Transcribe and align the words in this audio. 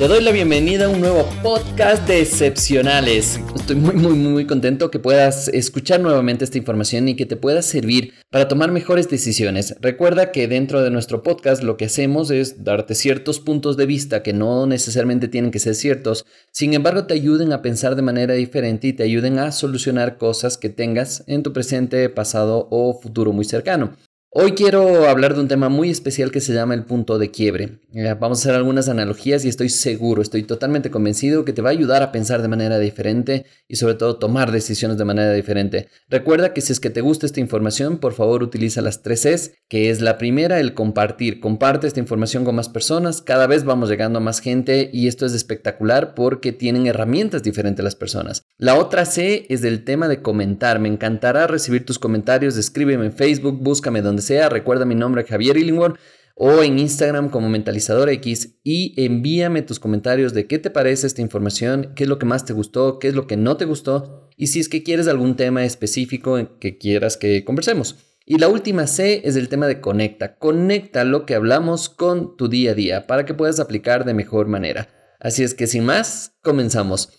Te 0.00 0.08
doy 0.08 0.22
la 0.22 0.32
bienvenida 0.32 0.86
a 0.86 0.88
un 0.88 1.02
nuevo 1.02 1.28
podcast 1.42 2.08
de 2.08 2.22
excepcionales. 2.22 3.38
Estoy 3.54 3.76
muy, 3.76 3.94
muy, 3.96 4.14
muy 4.14 4.46
contento 4.46 4.90
que 4.90 4.98
puedas 4.98 5.48
escuchar 5.48 6.00
nuevamente 6.00 6.42
esta 6.42 6.56
información 6.56 7.06
y 7.06 7.16
que 7.16 7.26
te 7.26 7.36
pueda 7.36 7.60
servir 7.60 8.14
para 8.30 8.48
tomar 8.48 8.72
mejores 8.72 9.10
decisiones. 9.10 9.76
Recuerda 9.82 10.32
que 10.32 10.48
dentro 10.48 10.80
de 10.80 10.90
nuestro 10.90 11.22
podcast 11.22 11.62
lo 11.62 11.76
que 11.76 11.84
hacemos 11.84 12.30
es 12.30 12.64
darte 12.64 12.94
ciertos 12.94 13.40
puntos 13.40 13.76
de 13.76 13.84
vista 13.84 14.22
que 14.22 14.32
no 14.32 14.66
necesariamente 14.66 15.28
tienen 15.28 15.50
que 15.50 15.58
ser 15.58 15.74
ciertos, 15.74 16.24
sin 16.50 16.72
embargo 16.72 17.04
te 17.04 17.12
ayuden 17.12 17.52
a 17.52 17.60
pensar 17.60 17.94
de 17.94 18.00
manera 18.00 18.32
diferente 18.32 18.88
y 18.88 18.94
te 18.94 19.02
ayuden 19.02 19.38
a 19.38 19.52
solucionar 19.52 20.16
cosas 20.16 20.56
que 20.56 20.70
tengas 20.70 21.24
en 21.26 21.42
tu 21.42 21.52
presente, 21.52 22.08
pasado 22.08 22.68
o 22.70 22.98
futuro 22.98 23.34
muy 23.34 23.44
cercano. 23.44 23.98
Hoy 24.32 24.52
quiero 24.52 25.08
hablar 25.08 25.34
de 25.34 25.40
un 25.40 25.48
tema 25.48 25.68
muy 25.68 25.90
especial 25.90 26.30
que 26.30 26.40
se 26.40 26.54
llama 26.54 26.74
el 26.74 26.84
punto 26.84 27.18
de 27.18 27.32
quiebre. 27.32 27.80
Eh, 27.92 28.14
vamos 28.18 28.38
a 28.38 28.42
hacer 28.42 28.54
algunas 28.54 28.88
analogías 28.88 29.44
y 29.44 29.48
estoy 29.48 29.68
seguro, 29.68 30.22
estoy 30.22 30.44
totalmente 30.44 30.92
convencido 30.92 31.44
que 31.44 31.52
te 31.52 31.60
va 31.60 31.70
a 31.70 31.72
ayudar 31.72 32.04
a 32.04 32.12
pensar 32.12 32.40
de 32.40 32.46
manera 32.46 32.78
diferente 32.78 33.46
y 33.66 33.76
sobre 33.76 33.94
todo 33.94 34.16
tomar 34.16 34.52
decisiones 34.52 34.96
de 34.96 35.04
manera 35.04 35.32
diferente. 35.32 35.88
Recuerda 36.08 36.52
que 36.52 36.60
si 36.60 36.72
es 36.72 36.78
que 36.78 36.90
te 36.90 37.00
gusta 37.00 37.26
esta 37.26 37.40
información, 37.40 37.98
por 37.98 38.12
favor 38.12 38.44
utiliza 38.44 38.80
las 38.80 39.02
tres 39.02 39.22
Cs, 39.22 39.52
que 39.68 39.90
es 39.90 40.00
la 40.00 40.18
primera, 40.18 40.60
el 40.60 40.74
compartir. 40.74 41.40
Comparte 41.40 41.88
esta 41.88 41.98
información 41.98 42.44
con 42.44 42.54
más 42.54 42.68
personas, 42.68 43.22
cada 43.22 43.48
vez 43.48 43.64
vamos 43.64 43.88
llegando 43.88 44.18
a 44.18 44.22
más 44.22 44.38
gente 44.38 44.88
y 44.92 45.08
esto 45.08 45.26
es 45.26 45.32
espectacular 45.32 46.14
porque 46.14 46.52
tienen 46.52 46.86
herramientas 46.86 47.42
diferentes 47.42 47.82
las 47.82 47.96
personas. 47.96 48.44
La 48.56 48.76
otra 48.76 49.04
C 49.04 49.46
es 49.48 49.62
del 49.62 49.82
tema 49.82 50.06
de 50.06 50.22
comentar. 50.22 50.78
Me 50.78 50.88
encantará 50.88 51.48
recibir 51.48 51.84
tus 51.84 51.98
comentarios, 51.98 52.56
escríbeme 52.56 53.06
en 53.06 53.12
Facebook, 53.12 53.58
búscame 53.60 54.00
donde 54.00 54.22
sea, 54.22 54.48
recuerda 54.48 54.84
mi 54.84 54.94
nombre 54.94 55.24
Javier 55.24 55.56
Illingworth 55.56 55.98
o 56.42 56.62
en 56.62 56.78
Instagram 56.78 57.28
como 57.28 57.50
Mentalizador 57.50 58.08
X 58.08 58.56
y 58.64 58.94
envíame 58.96 59.60
tus 59.60 59.78
comentarios 59.78 60.32
de 60.32 60.46
qué 60.46 60.58
te 60.58 60.70
parece 60.70 61.06
esta 61.06 61.20
información, 61.20 61.92
qué 61.94 62.04
es 62.04 62.08
lo 62.08 62.18
que 62.18 62.24
más 62.24 62.46
te 62.46 62.54
gustó, 62.54 62.98
qué 62.98 63.08
es 63.08 63.14
lo 63.14 63.26
que 63.26 63.36
no 63.36 63.58
te 63.58 63.66
gustó 63.66 64.30
y 64.38 64.46
si 64.46 64.58
es 64.58 64.70
que 64.70 64.82
quieres 64.82 65.06
algún 65.06 65.36
tema 65.36 65.66
específico 65.66 66.38
en 66.38 66.46
que 66.58 66.78
quieras 66.78 67.18
que 67.18 67.44
conversemos. 67.44 67.96
Y 68.24 68.38
la 68.38 68.48
última 68.48 68.86
C 68.86 69.20
es 69.24 69.36
el 69.36 69.50
tema 69.50 69.66
de 69.66 69.82
conecta. 69.82 70.38
Conecta 70.38 71.04
lo 71.04 71.26
que 71.26 71.34
hablamos 71.34 71.90
con 71.90 72.38
tu 72.38 72.48
día 72.48 72.70
a 72.70 72.74
día 72.74 73.06
para 73.06 73.26
que 73.26 73.34
puedas 73.34 73.60
aplicar 73.60 74.06
de 74.06 74.14
mejor 74.14 74.46
manera. 74.46 74.88
Así 75.20 75.42
es 75.42 75.52
que 75.52 75.66
sin 75.66 75.84
más, 75.84 76.32
comenzamos. 76.42 77.10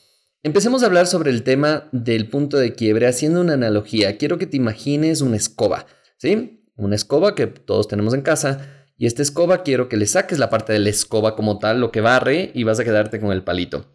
Empecemos 0.41 0.81
a 0.81 0.87
hablar 0.87 1.05
sobre 1.05 1.29
el 1.29 1.43
tema 1.43 1.89
del 1.91 2.27
punto 2.27 2.57
de 2.57 2.73
quiebre 2.73 3.05
haciendo 3.05 3.41
una 3.41 3.53
analogía. 3.53 4.17
Quiero 4.17 4.39
que 4.39 4.47
te 4.47 4.57
imagines 4.57 5.21
una 5.21 5.37
escoba, 5.37 5.85
¿sí? 6.17 6.57
una 6.75 6.95
escoba 6.95 7.35
que 7.35 7.45
todos 7.45 7.87
tenemos 7.87 8.15
en 8.15 8.23
casa. 8.23 8.80
Y 9.01 9.07
esta 9.07 9.23
escoba 9.23 9.63
quiero 9.63 9.89
que 9.89 9.97
le 9.97 10.05
saques 10.05 10.37
la 10.37 10.51
parte 10.51 10.73
de 10.73 10.77
la 10.77 10.91
escoba 10.91 11.35
como 11.35 11.57
tal, 11.57 11.81
lo 11.81 11.91
que 11.91 12.01
barre, 12.01 12.51
y 12.53 12.65
vas 12.65 12.79
a 12.79 12.83
quedarte 12.83 13.19
con 13.19 13.31
el 13.31 13.43
palito. 13.43 13.87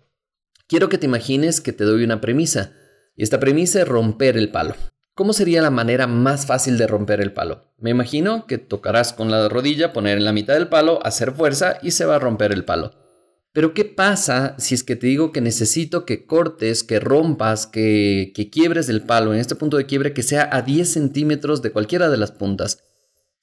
Quiero 0.66 0.88
que 0.88 0.98
te 0.98 1.06
imagines 1.06 1.60
que 1.60 1.72
te 1.72 1.84
doy 1.84 2.02
una 2.02 2.20
premisa. 2.20 2.72
Y 3.14 3.22
esta 3.22 3.38
premisa 3.38 3.82
es 3.82 3.86
romper 3.86 4.36
el 4.36 4.50
palo. 4.50 4.75
¿Cómo 5.14 5.32
sería 5.32 5.62
la 5.62 5.70
manera 5.70 6.08
más 6.08 6.47
fácil 6.47 6.76
de 6.76 6.88
romper 6.88 7.20
el 7.20 7.32
palo? 7.32 7.72
Me 7.78 7.91
imagino 7.91 8.48
que 8.48 8.58
tocarás 8.58 9.12
con 9.12 9.31
la 9.31 9.48
rodilla, 9.48 9.92
poner 9.92 10.19
en 10.19 10.25
la 10.25 10.32
mitad 10.32 10.54
del 10.54 10.66
palo, 10.66 10.98
hacer 11.06 11.31
fuerza 11.31 11.78
y 11.82 11.92
se 11.92 12.04
va 12.04 12.16
a 12.16 12.19
romper 12.19 12.50
el 12.50 12.64
palo. 12.64 12.91
Pero 13.52 13.75
¿qué 13.75 13.84
pasa 13.84 14.56
si 14.58 14.75
es 14.75 14.82
que 14.82 14.97
te 14.97 15.06
digo 15.06 15.31
que 15.31 15.41
necesito 15.41 16.04
que 16.04 16.26
cortes, 16.26 16.82
que 16.82 16.98
rompas, 16.98 17.69
que, 17.69 18.32
que 18.34 18.50
quiebres 18.50 18.88
el 18.88 19.02
palo 19.02 19.32
en 19.32 19.38
este 19.38 19.54
punto 19.54 19.76
de 19.76 19.86
quiebre 19.86 20.12
que 20.12 20.25
sea 20.25 20.48
a 20.50 20.62
10 20.62 20.92
centímetros 20.92 21.62
de 21.62 21.70
cualquiera 21.70 22.10
de 22.10 22.16
las 22.16 22.32
puntas? 22.32 22.82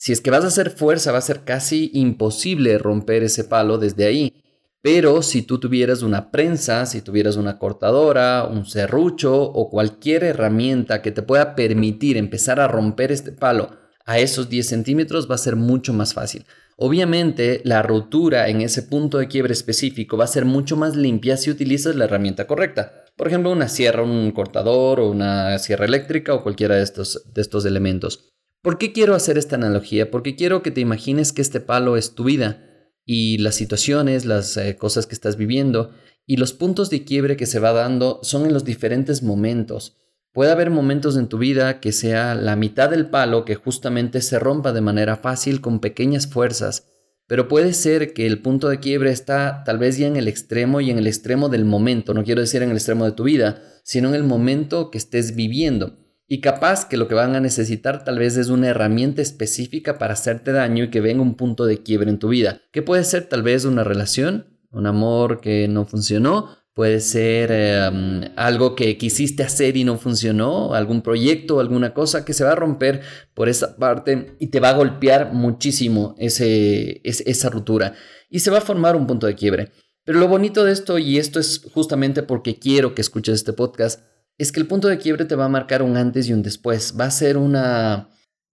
Si 0.03 0.11
es 0.11 0.19
que 0.19 0.31
vas 0.31 0.43
a 0.43 0.47
hacer 0.47 0.69
fuerza, 0.69 1.13
va 1.13 1.19
a 1.19 1.21
ser 1.21 1.45
casi 1.45 1.89
imposible 1.93 2.77
romper 2.77 3.23
ese 3.23 3.45
palo 3.45 3.77
desde 3.77 4.03
ahí. 4.03 4.33
Pero 4.81 5.21
si 5.21 5.43
tú 5.43 5.61
tuvieras 5.61 6.01
una 6.01 6.29
prensa, 6.29 6.85
si 6.85 7.01
tuvieras 7.01 7.37
una 7.37 7.57
cortadora, 7.57 8.43
un 8.43 8.65
serrucho 8.65 9.41
o 9.41 9.69
cualquier 9.69 10.25
herramienta 10.25 11.01
que 11.01 11.13
te 11.13 11.21
pueda 11.21 11.55
permitir 11.55 12.17
empezar 12.17 12.59
a 12.59 12.67
romper 12.67 13.13
este 13.13 13.31
palo 13.31 13.77
a 14.05 14.19
esos 14.19 14.49
10 14.49 14.67
centímetros, 14.67 15.31
va 15.31 15.35
a 15.35 15.37
ser 15.37 15.55
mucho 15.55 15.93
más 15.93 16.13
fácil. 16.13 16.45
Obviamente, 16.75 17.61
la 17.63 17.81
rotura 17.81 18.49
en 18.49 18.59
ese 18.59 18.83
punto 18.83 19.19
de 19.19 19.29
quiebre 19.29 19.53
específico 19.53 20.17
va 20.17 20.25
a 20.25 20.27
ser 20.27 20.43
mucho 20.43 20.75
más 20.75 20.97
limpia 20.97 21.37
si 21.37 21.49
utilizas 21.49 21.95
la 21.95 22.03
herramienta 22.03 22.45
correcta. 22.45 23.05
Por 23.15 23.29
ejemplo, 23.29 23.53
una 23.53 23.69
sierra, 23.69 24.03
un 24.03 24.31
cortador 24.31 24.99
o 24.99 25.09
una 25.09 25.57
sierra 25.59 25.85
eléctrica 25.85 26.33
o 26.33 26.43
cualquiera 26.43 26.75
de 26.75 26.83
estos, 26.83 27.31
de 27.33 27.41
estos 27.41 27.63
elementos. 27.63 28.32
¿Por 28.63 28.77
qué 28.77 28.93
quiero 28.93 29.13
hacer 29.13 29.37
esta 29.37 29.57
analogía? 29.57 30.09
Porque 30.09 30.37
quiero 30.37 30.63
que 30.63 30.71
te 30.71 30.79
imagines 30.79 31.33
que 31.33 31.41
este 31.41 31.59
palo 31.59 31.97
es 31.97 32.15
tu 32.15 32.23
vida 32.23 32.63
y 33.05 33.37
las 33.39 33.55
situaciones, 33.55 34.23
las 34.23 34.55
eh, 34.55 34.77
cosas 34.77 35.05
que 35.05 35.15
estás 35.15 35.35
viviendo 35.35 35.91
y 36.25 36.37
los 36.37 36.53
puntos 36.53 36.89
de 36.89 37.03
quiebre 37.03 37.35
que 37.35 37.45
se 37.45 37.59
va 37.59 37.73
dando 37.73 38.21
son 38.23 38.45
en 38.45 38.53
los 38.53 38.63
diferentes 38.63 39.21
momentos. 39.21 39.97
Puede 40.31 40.53
haber 40.53 40.69
momentos 40.69 41.17
en 41.17 41.27
tu 41.27 41.39
vida 41.39 41.81
que 41.81 41.91
sea 41.91 42.35
la 42.35 42.55
mitad 42.55 42.89
del 42.89 43.09
palo 43.09 43.43
que 43.43 43.55
justamente 43.55 44.21
se 44.21 44.39
rompa 44.39 44.71
de 44.71 44.79
manera 44.79 45.17
fácil 45.17 45.59
con 45.59 45.81
pequeñas 45.81 46.27
fuerzas, 46.27 46.87
pero 47.27 47.49
puede 47.49 47.73
ser 47.73 48.13
que 48.13 48.25
el 48.25 48.41
punto 48.41 48.69
de 48.69 48.79
quiebre 48.79 49.11
está 49.11 49.65
tal 49.65 49.77
vez 49.77 49.97
ya 49.97 50.07
en 50.07 50.15
el 50.15 50.29
extremo 50.29 50.79
y 50.79 50.89
en 50.89 50.99
el 50.99 51.07
extremo 51.07 51.49
del 51.49 51.65
momento, 51.65 52.13
no 52.13 52.23
quiero 52.23 52.39
decir 52.39 52.63
en 52.63 52.69
el 52.69 52.77
extremo 52.77 53.03
de 53.03 53.11
tu 53.11 53.23
vida, 53.23 53.61
sino 53.83 54.07
en 54.07 54.15
el 54.15 54.23
momento 54.23 54.89
que 54.89 54.99
estés 54.99 55.35
viviendo. 55.35 55.97
Y 56.27 56.41
capaz 56.41 56.85
que 56.85 56.97
lo 56.97 57.07
que 57.07 57.15
van 57.15 57.35
a 57.35 57.39
necesitar 57.39 58.03
tal 58.03 58.19
vez 58.19 58.37
es 58.37 58.49
una 58.49 58.69
herramienta 58.69 59.21
específica 59.21 59.97
para 59.97 60.13
hacerte 60.13 60.51
daño 60.51 60.85
y 60.85 60.89
que 60.89 61.01
venga 61.01 61.21
un 61.21 61.35
punto 61.35 61.65
de 61.65 61.83
quiebre 61.83 62.09
en 62.09 62.19
tu 62.19 62.29
vida, 62.29 62.61
que 62.71 62.81
puede 62.81 63.03
ser 63.03 63.25
tal 63.25 63.43
vez 63.43 63.65
una 63.65 63.83
relación, 63.83 64.57
un 64.71 64.87
amor 64.87 65.41
que 65.41 65.67
no 65.67 65.85
funcionó, 65.85 66.63
Puede 66.73 67.01
ser 67.01 67.51
em, 67.51 68.31
algo 68.35 68.75
que 68.75 68.97
quisiste 68.97 69.43
hacer 69.43 69.77
y 69.77 69.83
no 69.83 69.99
funcionó, 69.99 70.73
algún 70.73 71.03
proyecto, 71.03 71.59
alguna 71.59 71.93
cosa 71.93 72.25
que 72.25 72.33
se 72.33 72.43
va 72.43 72.53
a 72.53 72.55
romper 72.55 73.01
por 73.35 73.47
esa 73.47 73.75
parte 73.77 74.35
y 74.39 74.47
te 74.47 74.59
va 74.59 74.69
a 74.69 74.73
golpear 74.73 75.33
muchísimo 75.33 76.15
ese, 76.17 77.01
esa 77.03 77.49
ruptura. 77.51 77.93
Y 78.27 78.39
se 78.39 78.49
va 78.49 78.57
a 78.57 78.61
formar 78.61 78.95
un 78.95 79.05
punto 79.05 79.27
de 79.27 79.35
quiebre. 79.35 79.71
Pero 80.03 80.19
lo 80.19 80.27
bonito 80.27 80.63
de 80.63 80.71
esto, 80.71 80.97
y 80.97 81.19
esto 81.19 81.39
es 81.39 81.61
justamente 81.71 82.23
porque 82.23 82.57
quiero 82.57 82.95
que 82.95 83.01
escuches 83.01 83.35
este 83.35 83.53
podcast, 83.53 84.01
es 84.37 84.51
que 84.51 84.59
el 84.59 84.67
punto 84.67 84.87
de 84.87 84.97
quiebre 84.97 85.25
te 85.25 85.35
va 85.35 85.45
a 85.45 85.49
marcar 85.49 85.81
un 85.81 85.97
antes 85.97 86.27
y 86.27 86.33
un 86.33 86.43
después. 86.43 86.95
Va 86.99 87.05
a 87.05 87.11
ser 87.11 87.37
una, 87.37 88.09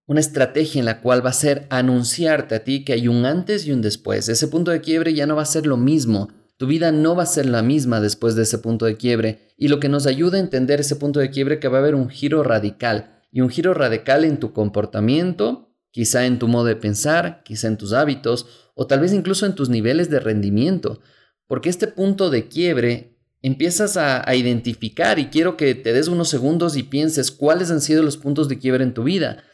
una 0.07 0.21
estrategia 0.21 0.79
en 0.79 0.85
la 0.85 1.01
cual 1.01 1.25
va 1.25 1.31
a 1.31 1.35
ser 1.35 1.67
anunciarte 1.71 2.55
a 2.55 2.65
ti 2.65 2.85
que 2.85 2.93
hay 2.93 3.09
un 3.09 3.25
antes 3.25 3.67
y 3.67 3.73
un 3.73 3.83
después. 3.83 4.29
Ese 4.29 4.49
punto 4.49 4.71
de 4.71 4.81
quiebre 4.81 5.15
ya 5.15 5.27
no 5.27 5.37
va 5.37 5.43
a 5.43 5.47
ser 5.47 5.67
lo 5.67 5.77
mismo 5.77 6.29
tu 6.61 6.67
vida 6.67 6.93
no 6.93 7.17
va 7.17 7.23
a 7.23 7.27
ser 7.27 7.47
la 7.47 7.63
misma 7.63 8.03
después 8.03 8.35
de 8.35 8.43
ese 8.43 8.59
punto 8.59 8.85
de 8.85 8.99
quiebre 8.99 9.49
y 9.57 9.69
lo 9.69 9.81
que 9.81 9.89
nos 9.89 10.07
ayuda 10.07 10.37
a 10.37 10.41
entender 10.41 10.79
ese 10.79 10.95
punto 10.95 11.19
de 11.19 11.31
quiebre 11.31 11.59
que 11.59 11.69
va 11.69 11.79
a 11.79 11.81
haber 11.81 11.95
un 11.95 12.11
giro 12.11 12.43
radical 12.43 13.19
y 13.33 13.41
un 13.41 13.49
giro 13.49 13.73
radical 13.73 14.27
en 14.27 14.39
tu 14.39 14.53
comportamiento, 14.53 15.71
quizá 15.91 16.27
en 16.27 16.39
tu 16.39 16.49
modo 16.49 16.67
de 16.67 16.77
pensar, 16.77 17.41
quizá 17.47 17.67
en 17.69 17.79
tus 17.79 17.95
hábitos 17.95 18.71
o 18.75 18.87
tal 18.87 19.01
vez 19.01 19.15
incluso 19.15 19.47
en 19.47 19.55
tus 19.55 19.71
niveles 19.71 20.11
de 20.11 20.21
rendimiento, 20.21 21.01
porque 21.47 21.71
este 21.71 21.87
punto 21.87 22.29
de 22.29 22.49
quiebre 22.49 23.17
empiezas 23.43 23.97
a, 23.97 24.29
a 24.29 24.35
identificar 24.35 25.19
y 25.19 25.27
quiero 25.27 25.57
que 25.57 25.75
te 25.75 25.93
des 25.93 26.09
unos 26.09 26.29
segundos 26.29 26.77
y 26.77 26.83
pienses 26.83 27.31
cuáles 27.31 27.71
han 27.71 27.81
sido 27.81 28.03
los 28.03 28.17
puntos 28.17 28.49
de 28.49 28.59
quiebre 28.59 28.85
en 28.85 28.95
tu 28.95 29.05
vida. 29.05 29.45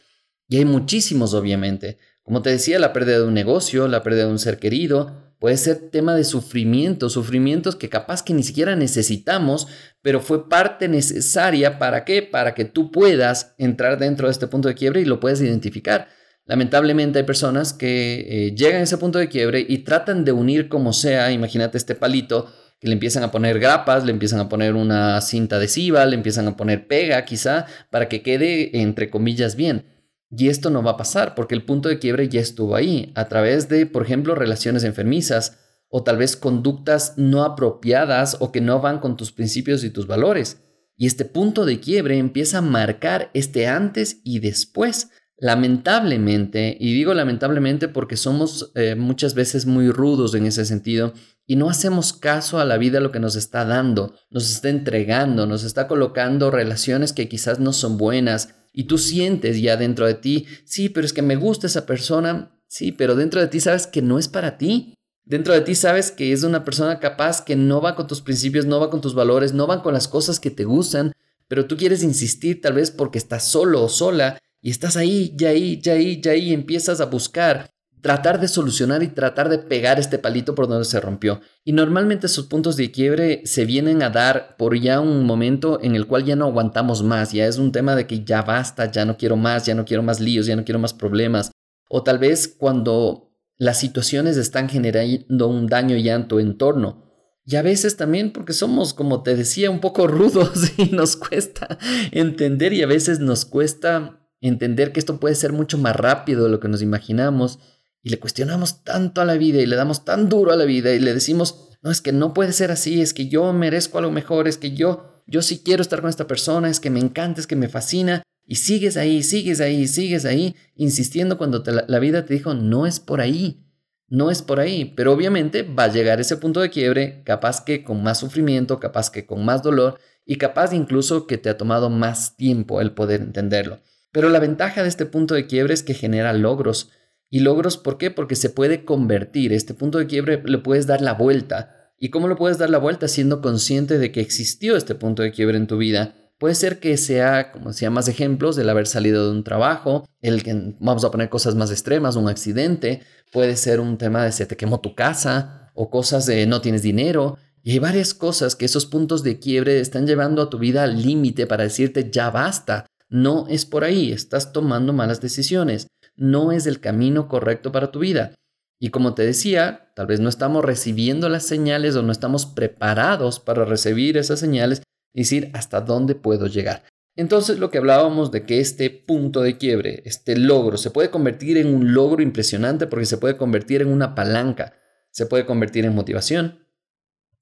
Y 0.47 0.57
hay 0.57 0.65
muchísimos, 0.65 1.33
obviamente. 1.33 1.97
Como 2.23 2.41
te 2.41 2.49
decía, 2.49 2.79
la 2.79 2.93
pérdida 2.93 3.19
de 3.19 3.25
un 3.25 3.33
negocio, 3.33 3.87
la 3.87 4.03
pérdida 4.03 4.25
de 4.25 4.31
un 4.31 4.39
ser 4.39 4.59
querido, 4.59 5.27
Puede 5.39 5.57
ser 5.57 5.91
tema 5.91 6.15
de 6.15 6.23
sufrimiento, 6.23 7.09
sufrimientos 7.09 7.75
que 7.75 7.89
capaz 7.89 8.23
que 8.23 8.33
ni 8.33 8.41
siquiera 8.41 8.75
necesitamos, 8.75 9.67
pero 10.01 10.19
fue 10.19 10.49
parte 10.49 10.87
necesaria 10.87 11.77
para 11.77 12.05
qué? 12.05 12.23
Para 12.23 12.55
que 12.55 12.65
tú 12.65 12.91
puedas 12.91 13.53
entrar 13.59 13.99
dentro 13.99 14.27
de 14.27 14.31
este 14.31 14.47
punto 14.47 14.67
de 14.67 14.73
quiebre 14.73 15.01
y 15.01 15.05
lo 15.05 15.19
puedas 15.19 15.39
identificar. 15.39 16.07
Lamentablemente 16.45 17.19
hay 17.19 17.25
personas 17.25 17.73
que 17.73 18.47
eh, 18.47 18.55
llegan 18.55 18.79
a 18.81 18.83
ese 18.85 18.97
punto 18.97 19.19
de 19.19 19.29
quiebre 19.29 19.63
y 19.67 19.79
tratan 19.79 20.25
de 20.25 20.31
unir 20.31 20.69
como 20.69 20.91
sea, 20.91 21.31
imagínate 21.31 21.77
este 21.77 21.93
palito, 21.93 22.51
le 22.81 22.93
empiezan 22.93 23.23
a 23.23 23.31
poner 23.31 23.59
grapas, 23.59 24.03
le 24.05 24.11
empiezan 24.11 24.39
a 24.39 24.49
poner 24.49 24.75
una 24.75 25.19
cinta 25.21 25.55
adhesiva, 25.55 26.05
le 26.05 26.15
empiezan 26.15 26.47
a 26.47 26.55
poner 26.55 26.87
pega 26.87 27.25
quizá, 27.25 27.65
para 27.89 28.07
que 28.07 28.21
quede 28.21 28.79
entre 28.81 29.09
comillas 29.09 29.55
bien. 29.55 29.85
Y 30.29 30.49
esto 30.49 30.69
no 30.69 30.83
va 30.83 30.91
a 30.91 30.97
pasar 30.97 31.35
porque 31.35 31.55
el 31.55 31.63
punto 31.63 31.89
de 31.89 31.99
quiebre 31.99 32.27
ya 32.29 32.41
estuvo 32.41 32.75
ahí, 32.75 33.11
a 33.15 33.27
través 33.27 33.69
de, 33.69 33.85
por 33.85 34.03
ejemplo, 34.03 34.35
relaciones 34.35 34.83
enfermizas 34.83 35.57
o 35.89 36.03
tal 36.03 36.17
vez 36.17 36.35
conductas 36.35 37.13
no 37.17 37.43
apropiadas 37.43 38.37
o 38.39 38.51
que 38.51 38.61
no 38.61 38.81
van 38.81 38.99
con 38.99 39.15
tus 39.15 39.31
principios 39.31 39.83
y 39.83 39.89
tus 39.89 40.05
valores. 40.05 40.61
Y 40.97 41.05
este 41.05 41.25
punto 41.25 41.65
de 41.65 41.79
quiebre 41.79 42.17
empieza 42.17 42.57
a 42.57 42.61
marcar 42.61 43.29
este 43.33 43.67
antes 43.67 44.19
y 44.23 44.39
después. 44.39 45.11
Lamentablemente, 45.39 46.75
y 46.79 46.93
digo 46.93 47.13
lamentablemente 47.13 47.87
porque 47.87 48.17
somos 48.17 48.71
eh, 48.73 48.95
muchas 48.95 49.35
veces 49.35 49.67
muy 49.67 49.91
rudos 49.91 50.33
en 50.33 50.47
ese 50.47 50.65
sentido 50.65 51.13
y 51.45 51.57
no 51.57 51.69
hacemos 51.69 52.11
caso 52.11 52.59
a 52.59 52.65
la 52.65 52.77
vida 52.77 52.99
lo 52.99 53.11
que 53.11 53.19
nos 53.19 53.35
está 53.35 53.63
dando, 53.63 54.15
nos 54.31 54.49
está 54.49 54.69
entregando, 54.69 55.45
nos 55.45 55.63
está 55.63 55.87
colocando 55.87 56.49
relaciones 56.49 57.13
que 57.13 57.29
quizás 57.29 57.59
no 57.59 57.71
son 57.71 57.97
buenas 57.97 58.55
y 58.73 58.85
tú 58.85 58.97
sientes 58.97 59.61
ya 59.61 59.77
dentro 59.77 60.07
de 60.07 60.15
ti, 60.15 60.47
sí, 60.65 60.89
pero 60.89 61.05
es 61.05 61.13
que 61.13 61.21
me 61.21 61.35
gusta 61.35 61.67
esa 61.67 61.85
persona, 61.85 62.59
sí, 62.67 62.91
pero 62.91 63.15
dentro 63.15 63.39
de 63.39 63.47
ti 63.47 63.59
sabes 63.59 63.85
que 63.85 64.01
no 64.01 64.17
es 64.17 64.27
para 64.27 64.57
ti. 64.57 64.95
Dentro 65.23 65.53
de 65.53 65.61
ti 65.61 65.75
sabes 65.75 66.11
que 66.11 66.31
es 66.31 66.43
una 66.43 66.63
persona 66.63 66.99
capaz 66.99 67.41
que 67.41 67.55
no 67.55 67.81
va 67.81 67.95
con 67.95 68.07
tus 68.07 68.21
principios, 68.21 68.65
no 68.65 68.79
va 68.79 68.89
con 68.89 69.01
tus 69.01 69.13
valores, 69.13 69.53
no 69.53 69.67
va 69.67 69.83
con 69.83 69.93
las 69.93 70.07
cosas 70.07 70.39
que 70.39 70.51
te 70.51 70.63
gustan, 70.63 71.11
pero 71.47 71.65
tú 71.65 71.75
quieres 71.75 72.01
insistir 72.01 72.61
tal 72.61 72.73
vez 72.73 72.91
porque 72.91 73.17
estás 73.17 73.45
solo 73.45 73.83
o 73.83 73.89
sola 73.89 74.39
y 74.67 74.69
estás 74.69 74.97
ahí, 74.97 75.33
ya 75.37 75.47
ahí, 75.47 75.79
ya 75.81 75.93
ahí, 75.93 76.19
ya 76.19 76.31
ahí, 76.31 76.49
y 76.49 76.53
empiezas 76.53 76.99
a 76.99 77.05
buscar, 77.05 77.69
tratar 78.01 78.37
de 78.41 78.49
solucionar 78.49 79.01
y 79.01 79.07
tratar 79.07 79.47
de 79.47 79.59
pegar 79.59 79.97
este 79.97 80.19
palito 80.19 80.55
por 80.55 80.67
donde 80.67 80.83
se 80.83 80.99
rompió. 80.99 81.39
Y 81.63 81.71
normalmente 81.71 82.27
esos 82.27 82.47
puntos 82.47 82.75
de 82.75 82.91
quiebre 82.91 83.43
se 83.45 83.63
vienen 83.63 84.03
a 84.03 84.09
dar 84.09 84.57
por 84.57 84.77
ya 84.77 84.99
un 84.99 85.23
momento 85.23 85.79
en 85.81 85.95
el 85.95 86.05
cual 86.05 86.25
ya 86.25 86.35
no 86.35 86.47
aguantamos 86.47 87.01
más, 87.01 87.31
ya 87.31 87.47
es 87.47 87.59
un 87.59 87.71
tema 87.71 87.95
de 87.95 88.07
que 88.07 88.25
ya 88.25 88.41
basta, 88.41 88.91
ya 88.91 89.05
no 89.05 89.15
quiero 89.15 89.37
más, 89.37 89.65
ya 89.65 89.73
no 89.73 89.85
quiero 89.85 90.03
más 90.03 90.19
líos, 90.19 90.47
ya 90.47 90.57
no 90.57 90.65
quiero 90.65 90.79
más 90.79 90.93
problemas. 90.93 91.49
O 91.89 92.03
tal 92.03 92.19
vez 92.19 92.49
cuando 92.49 93.31
las 93.57 93.79
situaciones 93.79 94.35
están 94.35 94.67
generando 94.67 95.47
un 95.47 95.67
daño 95.67 95.95
ya 95.95 96.15
en 96.15 96.27
tu 96.27 96.39
entorno. 96.39 97.05
Y 97.45 97.55
a 97.55 97.61
veces 97.61 97.95
también 97.95 98.33
porque 98.33 98.51
somos, 98.51 98.93
como 98.93 99.23
te 99.23 99.33
decía, 99.37 99.71
un 99.71 99.79
poco 99.79 100.07
rudos 100.07 100.77
y 100.77 100.87
nos 100.87 101.15
cuesta 101.15 101.77
entender 102.11 102.73
y 102.73 102.81
a 102.81 102.87
veces 102.87 103.21
nos 103.21 103.45
cuesta 103.45 104.25
entender 104.41 104.91
que 104.91 104.99
esto 104.99 105.19
puede 105.19 105.35
ser 105.35 105.53
mucho 105.53 105.77
más 105.77 105.95
rápido 105.95 106.45
de 106.45 106.49
lo 106.49 106.59
que 106.59 106.67
nos 106.67 106.81
imaginamos 106.81 107.59
y 108.03 108.09
le 108.09 108.19
cuestionamos 108.19 108.83
tanto 108.83 109.21
a 109.21 109.25
la 109.25 109.35
vida 109.35 109.61
y 109.61 109.65
le 109.65 109.75
damos 109.75 110.05
tan 110.05 110.29
duro 110.29 110.51
a 110.51 110.55
la 110.55 110.65
vida 110.65 110.93
y 110.93 110.99
le 110.99 111.13
decimos, 111.13 111.69
no, 111.81 111.91
es 111.91 112.01
que 112.01 112.11
no 112.11 112.33
puede 112.33 112.53
ser 112.53 112.71
así, 112.71 113.01
es 113.01 113.13
que 113.13 113.27
yo 113.27 113.51
merezco 113.53 113.97
algo 113.97 114.11
mejor, 114.11 114.47
es 114.47 114.57
que 114.57 114.71
yo, 114.71 115.23
yo 115.27 115.41
sí 115.41 115.61
quiero 115.63 115.81
estar 115.81 116.01
con 116.01 116.09
esta 116.09 116.27
persona, 116.27 116.69
es 116.69 116.79
que 116.79 116.89
me 116.89 116.99
encanta, 116.99 117.41
es 117.41 117.47
que 117.47 117.55
me 117.55 117.69
fascina 117.69 118.23
y 118.45 118.55
sigues 118.55 118.95
ahí, 118.95 119.23
sigues 119.23 119.59
ahí, 119.59 119.87
sigues 119.87 120.23
ahí, 120.23 120.55
insistiendo 120.75 121.37
cuando 121.37 121.63
la, 121.65 121.99
vida 121.99 122.25
te 122.25 122.33
dijo, 122.33 122.53
no 122.53 122.87
es 122.87 123.01
por 123.01 123.19
ahí, 123.19 123.65
no 124.07 124.31
es 124.31 124.41
por 124.41 124.61
ahí. 124.61 124.93
Pero 124.95 125.11
obviamente 125.11 125.63
va 125.63 125.83
a 125.83 125.91
llegar 125.91 126.21
ese 126.21 126.37
punto 126.37 126.61
de 126.61 126.69
quiebre, 126.69 127.23
capaz 127.25 127.61
que 127.63 127.83
con 127.83 128.01
más 128.01 128.19
sufrimiento, 128.19 128.79
capaz 128.79 129.11
que 129.11 129.25
con 129.25 129.43
más 129.43 129.63
dolor 129.63 129.99
y 130.25 130.37
capaz 130.37 130.73
incluso 130.73 131.27
que 131.27 131.37
te 131.37 131.49
ha 131.49 131.57
tomado 131.57 131.89
más 131.89 132.37
tiempo 132.37 132.79
el 132.79 132.93
poder 132.93 133.21
entenderlo. 133.21 133.81
Pero 134.11 134.29
la 134.29 134.39
ventaja 134.39 134.83
de 134.83 134.89
este 134.89 135.05
punto 135.05 135.35
de 135.35 135.47
quiebre 135.47 135.73
es 135.73 135.83
que 135.83 135.93
genera 135.93 136.33
logros. 136.33 136.91
¿Y 137.29 137.41
logros 137.41 137.77
por 137.77 137.97
qué? 137.97 138.11
Porque 138.11 138.35
se 138.35 138.49
puede 138.49 138.85
convertir. 138.85 139.53
Este 139.53 139.73
punto 139.73 139.97
de 139.97 140.07
quiebre 140.07 140.41
le 140.45 140.57
puedes 140.59 140.87
dar 140.87 141.01
la 141.01 141.13
vuelta. 141.13 141.93
¿Y 141.99 142.09
cómo 142.09 142.27
lo 142.27 142.35
puedes 142.35 142.57
dar 142.57 142.69
la 142.69 142.77
vuelta? 142.77 143.07
Siendo 143.07 143.41
consciente 143.41 143.97
de 143.97 144.11
que 144.11 144.21
existió 144.21 144.77
este 144.77 144.95
punto 144.95 145.23
de 145.23 145.31
quiebre 145.31 145.57
en 145.57 145.67
tu 145.67 145.77
vida 145.77 146.15
Puede 146.37 146.53
ser 146.53 146.79
que 146.79 146.97
sea, 146.97 147.51
como 147.51 147.69
decía, 147.69 147.89
más 147.89 148.07
ejemplos 148.07 148.55
del 148.55 148.69
haber 148.69 148.85
salido 148.85 149.25
de 149.25 149.31
un 149.31 149.43
trabajo, 149.43 150.07
el 150.21 150.43
que 150.43 150.75
vamos 150.79 151.03
a 151.03 151.09
poner 151.09 151.29
cosas 151.29 151.55
más 151.55 151.71
extremas, 151.71 152.15
un 152.15 152.29
accidente, 152.29 153.01
puede 153.31 153.55
ser 153.55 153.79
un 153.79 153.97
tema 153.97 154.23
de 154.23 154.31
se 154.31 154.45
te 154.45 154.55
quemó 154.55 154.79
tu 154.79 154.93
casa 154.93 155.71
o 155.73 155.89
cosas 155.89 156.27
de 156.27 156.45
no 156.45 156.61
tienes 156.61 156.83
dinero. 156.83 157.37
Y 157.63 157.71
hay 157.71 157.79
varias 157.79 158.13
cosas 158.13 158.55
que 158.55 158.65
esos 158.65 158.85
puntos 158.85 159.23
de 159.23 159.39
quiebre 159.39 159.79
están 159.79 160.05
llevando 160.05 160.43
a 160.43 160.49
tu 160.49 160.59
vida 160.59 160.83
al 160.83 161.01
límite 161.01 161.47
para 161.47 161.63
decirte 161.63 162.11
ya 162.11 162.29
basta. 162.29 162.85
No 163.09 163.47
es 163.47 163.65
por 163.65 163.83
ahí, 163.83 164.11
estás 164.11 164.51
tomando 164.51 164.93
malas 164.93 165.21
decisiones, 165.21 165.87
no 166.15 166.51
es 166.51 166.65
el 166.65 166.79
camino 166.79 167.27
correcto 167.27 167.71
para 167.71 167.91
tu 167.91 167.99
vida. 167.99 168.33
Y 168.79 168.89
como 168.89 169.15
te 169.15 169.23
decía, 169.23 169.91
tal 169.95 170.07
vez 170.07 170.19
no 170.19 170.29
estamos 170.29 170.63
recibiendo 170.63 171.29
las 171.29 171.45
señales 171.45 171.95
o 171.95 172.03
no 172.03 172.11
estamos 172.11 172.45
preparados 172.45 173.39
para 173.39 173.65
recibir 173.65 174.17
esas 174.17 174.39
señales 174.39 174.83
decir 175.13 175.49
hasta 175.53 175.81
dónde 175.81 176.15
puedo 176.15 176.47
llegar. 176.47 176.83
Entonces 177.15 177.57
lo 177.57 177.71
que 177.71 177.79
hablábamos 177.79 178.31
de 178.31 178.45
que 178.45 178.59
este 178.59 178.91
punto 178.91 179.41
de 179.41 179.57
quiebre, 179.57 180.03
este 180.05 180.37
logro, 180.37 180.77
se 180.77 180.91
puede 180.91 181.09
convertir 181.09 181.57
en 181.57 181.73
un 181.73 181.93
logro 181.95 182.21
impresionante 182.21 182.85
porque 182.85 183.07
se 183.07 183.17
puede 183.17 183.37
convertir 183.37 183.81
en 183.81 183.87
una 183.87 184.13
palanca, 184.13 184.73
se 185.09 185.25
puede 185.25 185.47
convertir 185.47 185.85
en 185.85 185.95
motivación, 185.95 186.67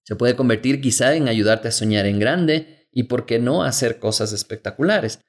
se 0.03 0.15
puede 0.15 0.37
convertir 0.37 0.79
quizá 0.79 1.15
en 1.15 1.27
ayudarte 1.27 1.67
a 1.67 1.71
soñar 1.71 2.05
en 2.05 2.19
grande 2.19 2.87
y 2.93 3.03
por 3.03 3.25
qué 3.25 3.39
no 3.39 3.63
hacer 3.63 3.99
cosas 3.99 4.31
espectaculares. 4.31 5.19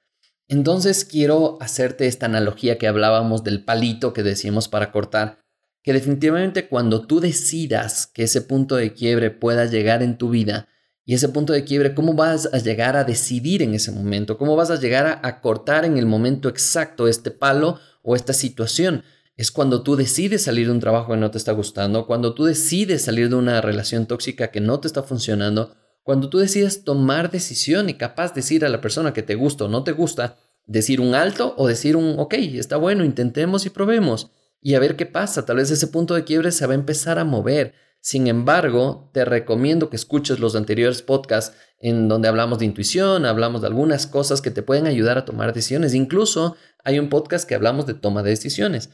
Entonces 0.49 1.05
quiero 1.05 1.59
hacerte 1.61 2.07
esta 2.07 2.27
analogía 2.27 2.79
que 2.79 2.87
hablábamos 2.87 3.43
del 3.43 3.65
palito 3.65 4.13
que 4.13 4.23
decíamos 4.23 4.69
para 4.69 4.93
cortar, 4.93 5.39
que 5.83 5.93
definitivamente 5.93 6.69
cuando 6.69 7.07
tú 7.07 7.21
decidas 7.21 8.07
que 8.07 8.25
ese 8.25 8.43
punto 8.43 8.77
de 8.77 8.93
quiebre 8.93 9.31
pueda 9.31 9.65
llegar 9.67 10.03
en 10.03 10.19
tu 10.19 10.31
vida, 10.31 10.69
y 11.09 11.15
ese 11.15 11.29
punto 11.29 11.53
de 11.53 11.63
quiebre, 11.63 11.95
¿cómo 11.95 12.15
vas 12.15 12.53
a 12.53 12.59
llegar 12.59 12.97
a 12.97 13.05
decidir 13.05 13.63
en 13.63 13.75
ese 13.75 13.93
momento? 13.93 14.37
¿Cómo 14.37 14.57
vas 14.57 14.73
a 14.73 14.81
llegar 14.81 15.21
a, 15.23 15.41
cortar 15.41 15.85
en 15.85 15.99
el 15.99 16.05
momento 16.05 16.49
exacto 16.49 17.07
este 17.07 17.31
palo 17.31 17.79
o 18.03 18.17
esta 18.17 18.33
situación? 18.33 19.05
Es 19.37 19.53
cuando 19.53 19.85
tú 19.85 19.95
decides 19.95 20.43
salir 20.43 20.67
de 20.67 20.73
un 20.73 20.81
trabajo 20.81 21.13
que 21.13 21.19
no 21.19 21.31
te 21.31 21.39
está 21.39 21.53
gustando, 21.53 22.09
cuando 22.09 22.35
tú 22.35 22.45
decides 22.45 23.05
salir 23.05 23.29
de 23.29 23.37
una 23.37 23.61
relación 23.61 24.07
tóxica 24.07 24.51
que 24.51 24.61
no 24.61 24.81
te 24.81 24.89
está 24.89 25.05
funcionando, 25.05 25.77
cuando 26.07 26.31
tú 26.31 26.39
decides 26.39 26.85
tomar 26.85 27.33
decisión 27.33 27.89
y 27.91 27.95
capaz 27.95 28.29
de 28.29 28.37
decir 28.37 28.65
a 28.65 28.69
la 28.69 28.81
persona 28.81 29.13
que 29.13 29.25
te 29.25 29.35
gusta 29.35 29.65
o 29.65 29.69
no 29.69 29.83
te 29.83 29.91
gusta, 29.91 30.37
decir 30.65 31.01
un 31.01 31.17
alto 31.17 31.55
o 31.59 31.67
decir 31.67 31.97
un, 31.97 32.15
ok, 32.19 32.35
está 32.35 32.77
bueno, 32.77 33.05
intentemos 33.05 33.67
y 33.67 33.71
probemos 33.71 34.31
y 34.61 34.75
a 34.75 34.79
ver 34.81 34.95
qué 34.95 35.07
pasa. 35.07 35.45
Tal 35.45 35.57
vez 35.57 35.71
ese 35.71 35.89
punto 35.89 36.15
de 36.15 36.23
quiebre 36.23 36.53
se 36.53 36.65
va 36.67 36.73
a 36.73 36.77
empezar 36.77 37.19
a 37.19 37.25
mover 37.25 37.75
sin 38.07 38.29
embargo, 38.29 39.11
te 39.13 39.25
recomiendo 39.25 39.91
que 39.91 39.97
escuches 39.97 40.39
los 40.39 40.55
anteriores 40.55 41.03
podcasts 41.03 41.57
en 41.81 42.07
donde 42.07 42.29
hablamos 42.29 42.61
de 42.61 42.65
intuición, 42.65 43.27
hablamos 43.27 43.63
de 43.63 43.67
algunas 43.67 44.07
cosas 44.07 44.41
que 44.41 44.53
te 44.53 44.63
pueden 44.63 44.87
ayudar 44.87 45.19
a 45.19 45.25
tomar 45.25 45.53
decisiones. 45.53 45.93
Incluso 45.93 46.55
hay 46.85 47.01
un 47.01 47.09
podcast 47.09 47.49
que 47.49 47.57
hablamos 47.57 47.85
de 47.85 47.95
toma 47.95 48.23
de 48.23 48.31
decisiones. 48.31 48.91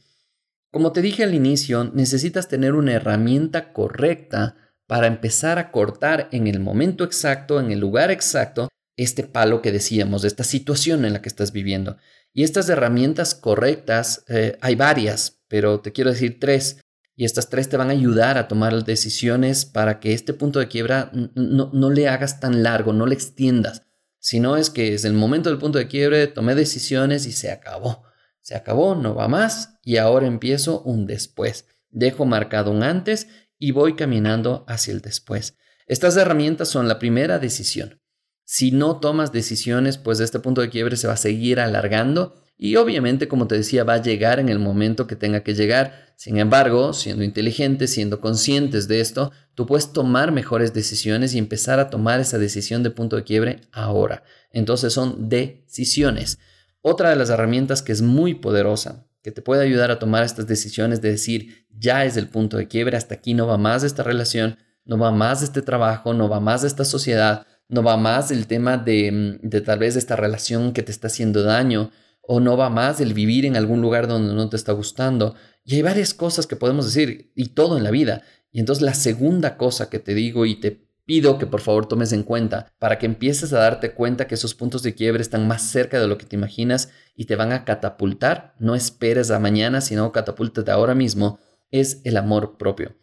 Como 0.70 0.92
te 0.92 1.02
dije 1.02 1.24
al 1.24 1.34
inicio, 1.34 1.84
necesitas 1.92 2.48
tener 2.48 2.72
una 2.72 2.94
herramienta 2.94 3.74
correcta 3.74 4.56
para 4.92 5.06
empezar 5.06 5.58
a 5.58 5.70
cortar 5.70 6.28
en 6.32 6.46
el 6.46 6.60
momento 6.60 7.02
exacto, 7.02 7.58
en 7.58 7.72
el 7.72 7.80
lugar 7.80 8.10
exacto, 8.10 8.68
este 8.98 9.22
palo 9.22 9.62
que 9.62 9.72
decíamos, 9.72 10.20
de 10.20 10.28
esta 10.28 10.44
situación 10.44 11.06
en 11.06 11.14
la 11.14 11.22
que 11.22 11.30
estás 11.30 11.50
viviendo. 11.50 11.96
Y 12.34 12.42
estas 12.42 12.68
herramientas 12.68 13.34
correctas, 13.34 14.22
eh, 14.28 14.58
hay 14.60 14.74
varias, 14.74 15.40
pero 15.48 15.80
te 15.80 15.92
quiero 15.92 16.10
decir 16.10 16.38
tres 16.38 16.82
y 17.16 17.24
estas 17.24 17.48
tres 17.48 17.70
te 17.70 17.78
van 17.78 17.88
a 17.88 17.92
ayudar 17.92 18.36
a 18.36 18.48
tomar 18.48 18.84
decisiones 18.84 19.64
para 19.64 19.98
que 19.98 20.12
este 20.12 20.34
punto 20.34 20.58
de 20.58 20.68
quiebra 20.68 21.10
no, 21.14 21.90
le 21.90 22.08
hagas 22.08 22.38
tan 22.38 22.62
largo, 22.62 22.92
no 22.92 23.06
le 23.06 23.14
extiendas. 23.14 23.86
Si 24.18 24.40
no 24.40 24.58
es 24.58 24.68
que 24.68 24.92
es 24.92 25.06
el 25.06 25.14
momento 25.14 25.48
del 25.48 25.58
punto 25.58 25.78
de 25.78 25.88
quiebre, 25.88 26.26
tomé 26.26 26.54
decisiones 26.54 27.24
y 27.24 27.32
se 27.32 27.50
acabó. 27.50 28.02
Se 28.42 28.54
acabó, 28.54 28.94
no 28.94 29.14
va 29.14 29.26
más 29.26 29.78
y 29.82 29.96
ahora 29.96 30.26
empiezo 30.26 30.82
un 30.82 31.06
después. 31.06 31.64
Dejo 31.88 32.26
marcado 32.26 32.70
un 32.70 32.82
antes 32.82 33.28
y 33.62 33.70
voy 33.70 33.94
caminando 33.94 34.64
hacia 34.66 34.92
el 34.92 35.02
después. 35.02 35.56
Estas 35.86 36.16
herramientas 36.16 36.68
son 36.68 36.88
la 36.88 36.98
primera 36.98 37.38
decisión. 37.38 38.00
Si 38.44 38.72
no 38.72 38.98
tomas 38.98 39.30
decisiones, 39.30 39.98
pues 39.98 40.18
este 40.18 40.40
punto 40.40 40.62
de 40.62 40.68
quiebre 40.68 40.96
se 40.96 41.06
va 41.06 41.12
a 41.12 41.16
seguir 41.16 41.60
alargando 41.60 42.34
y 42.58 42.74
obviamente, 42.74 43.28
como 43.28 43.46
te 43.46 43.54
decía, 43.54 43.84
va 43.84 43.94
a 43.94 44.02
llegar 44.02 44.40
en 44.40 44.48
el 44.48 44.58
momento 44.58 45.06
que 45.06 45.14
tenga 45.14 45.44
que 45.44 45.54
llegar. 45.54 46.12
Sin 46.16 46.38
embargo, 46.38 46.92
siendo 46.92 47.22
inteligentes, 47.22 47.92
siendo 47.92 48.20
conscientes 48.20 48.88
de 48.88 49.00
esto, 49.00 49.30
tú 49.54 49.64
puedes 49.64 49.92
tomar 49.92 50.32
mejores 50.32 50.74
decisiones 50.74 51.32
y 51.32 51.38
empezar 51.38 51.78
a 51.78 51.88
tomar 51.88 52.18
esa 52.18 52.38
decisión 52.38 52.82
de 52.82 52.90
punto 52.90 53.14
de 53.14 53.22
quiebre 53.22 53.60
ahora. 53.70 54.24
Entonces 54.50 54.92
son 54.92 55.28
decisiones. 55.28 56.40
Otra 56.80 57.10
de 57.10 57.16
las 57.16 57.30
herramientas 57.30 57.80
que 57.80 57.92
es 57.92 58.02
muy 58.02 58.34
poderosa, 58.34 59.06
que 59.22 59.32
te 59.32 59.42
puede 59.42 59.64
ayudar 59.64 59.90
a 59.90 59.98
tomar 59.98 60.24
estas 60.24 60.46
decisiones 60.46 61.00
de 61.00 61.10
decir, 61.10 61.66
ya 61.70 62.04
es 62.04 62.16
el 62.16 62.28
punto 62.28 62.56
de 62.56 62.68
quiebre, 62.68 62.96
hasta 62.96 63.14
aquí 63.14 63.34
no 63.34 63.46
va 63.46 63.56
más 63.56 63.84
esta 63.84 64.02
relación, 64.02 64.56
no 64.84 64.98
va 64.98 65.12
más 65.12 65.42
este 65.42 65.62
trabajo, 65.62 66.12
no 66.12 66.28
va 66.28 66.40
más 66.40 66.64
esta 66.64 66.84
sociedad, 66.84 67.46
no 67.68 67.82
va 67.82 67.96
más 67.96 68.30
el 68.30 68.46
tema 68.46 68.76
de, 68.76 69.38
de 69.42 69.60
tal 69.60 69.78
vez 69.78 69.96
esta 69.96 70.16
relación 70.16 70.72
que 70.72 70.82
te 70.82 70.92
está 70.92 71.06
haciendo 71.06 71.42
daño, 71.42 71.90
o 72.20 72.40
no 72.40 72.56
va 72.56 72.70
más 72.70 73.00
el 73.00 73.14
vivir 73.14 73.46
en 73.46 73.56
algún 73.56 73.80
lugar 73.80 74.06
donde 74.06 74.34
no 74.34 74.48
te 74.48 74.56
está 74.56 74.72
gustando. 74.72 75.34
Y 75.64 75.76
hay 75.76 75.82
varias 75.82 76.14
cosas 76.14 76.46
que 76.46 76.56
podemos 76.56 76.86
decir, 76.86 77.32
y 77.34 77.48
todo 77.48 77.76
en 77.76 77.84
la 77.84 77.90
vida. 77.90 78.22
Y 78.50 78.60
entonces 78.60 78.82
la 78.82 78.94
segunda 78.94 79.56
cosa 79.56 79.88
que 79.88 79.98
te 79.98 80.14
digo 80.14 80.46
y 80.46 80.56
te 80.56 80.86
pido 81.12 81.36
que 81.36 81.46
por 81.46 81.60
favor 81.60 81.84
tomes 81.84 82.14
en 82.14 82.22
cuenta 82.22 82.72
para 82.78 82.98
que 82.98 83.04
empieces 83.04 83.52
a 83.52 83.58
darte 83.58 83.92
cuenta 83.92 84.26
que 84.26 84.34
esos 84.34 84.54
puntos 84.54 84.82
de 84.82 84.94
quiebre 84.94 85.20
están 85.20 85.46
más 85.46 85.60
cerca 85.60 86.00
de 86.00 86.06
lo 86.06 86.16
que 86.16 86.24
te 86.24 86.36
imaginas 86.36 86.88
y 87.14 87.26
te 87.26 87.36
van 87.36 87.52
a 87.52 87.66
catapultar. 87.66 88.54
No 88.58 88.74
esperes 88.74 89.30
a 89.30 89.38
mañana, 89.38 89.82
sino 89.82 90.10
catapultate 90.10 90.70
ahora 90.70 90.94
mismo. 90.94 91.38
Es 91.70 92.00
el 92.04 92.16
amor 92.16 92.56
propio. 92.56 92.96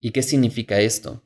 ¿Y 0.00 0.12
qué 0.12 0.22
significa 0.22 0.80
esto? 0.80 1.24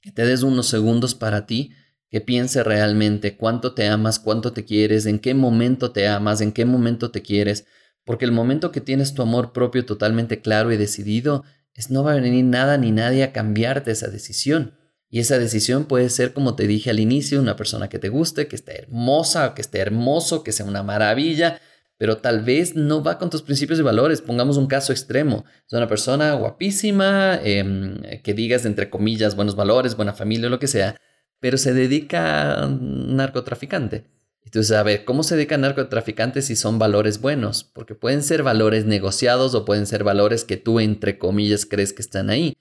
Que 0.00 0.10
te 0.10 0.26
des 0.26 0.42
unos 0.42 0.66
segundos 0.66 1.14
para 1.14 1.46
ti, 1.46 1.70
que 2.10 2.20
piense 2.20 2.64
realmente 2.64 3.36
cuánto 3.36 3.72
te 3.72 3.86
amas, 3.86 4.18
cuánto 4.18 4.52
te 4.52 4.64
quieres, 4.64 5.06
en 5.06 5.20
qué 5.20 5.32
momento 5.32 5.92
te 5.92 6.08
amas, 6.08 6.40
en 6.40 6.50
qué 6.50 6.64
momento 6.64 7.12
te 7.12 7.22
quieres, 7.22 7.66
porque 8.04 8.24
el 8.24 8.32
momento 8.32 8.72
que 8.72 8.80
tienes 8.80 9.14
tu 9.14 9.22
amor 9.22 9.52
propio 9.52 9.86
totalmente 9.86 10.40
claro 10.40 10.72
y 10.72 10.76
decidido, 10.76 11.44
es 11.72 11.88
no 11.88 12.02
va 12.02 12.14
a 12.14 12.20
venir 12.20 12.44
nada 12.44 12.78
ni 12.78 12.90
nadie 12.90 13.22
a 13.22 13.32
cambiarte 13.32 13.92
esa 13.92 14.08
decisión. 14.08 14.74
Y 15.14 15.20
esa 15.20 15.38
decisión 15.38 15.84
puede 15.84 16.10
ser, 16.10 16.32
como 16.32 16.56
te 16.56 16.66
dije 16.66 16.90
al 16.90 16.98
inicio, 16.98 17.40
una 17.40 17.54
persona 17.54 17.88
que 17.88 18.00
te 18.00 18.08
guste, 18.08 18.48
que 18.48 18.56
esté 18.56 18.80
hermosa, 18.80 19.54
que 19.54 19.62
esté 19.62 19.78
hermoso, 19.78 20.42
que 20.42 20.50
sea 20.50 20.66
una 20.66 20.82
maravilla, 20.82 21.60
pero 21.96 22.16
tal 22.16 22.42
vez 22.42 22.74
no 22.74 23.00
va 23.00 23.16
con 23.16 23.30
tus 23.30 23.42
principios 23.42 23.78
y 23.78 23.82
valores. 23.82 24.20
Pongamos 24.20 24.56
un 24.56 24.66
caso 24.66 24.90
extremo. 24.90 25.44
Es 25.68 25.72
una 25.72 25.86
persona 25.86 26.32
guapísima, 26.32 27.38
em, 27.44 28.02
que 28.24 28.34
digas 28.34 28.64
entre 28.66 28.90
comillas 28.90 29.36
buenos 29.36 29.54
valores, 29.54 29.94
buena 29.94 30.14
familia, 30.14 30.48
lo 30.48 30.58
que 30.58 30.66
sea, 30.66 30.96
pero 31.38 31.58
se 31.58 31.72
dedica 31.72 32.64
a 32.64 32.66
narcotraficante. 32.68 34.06
Entonces, 34.44 34.76
a 34.76 34.82
ver, 34.82 35.04
¿cómo 35.04 35.22
se 35.22 35.36
dedican 35.36 35.60
narcotraficantes 35.60 36.46
si 36.46 36.56
son 36.56 36.80
valores 36.80 37.20
buenos? 37.20 37.62
Porque 37.62 37.94
pueden 37.94 38.24
ser 38.24 38.42
valores 38.42 38.84
negociados 38.84 39.54
o 39.54 39.64
pueden 39.64 39.86
ser 39.86 40.02
valores 40.02 40.42
que 40.42 40.56
tú, 40.56 40.80
entre 40.80 41.18
comillas, 41.18 41.66
crees 41.66 41.92
que 41.92 42.02
están 42.02 42.30
ahí 42.30 42.56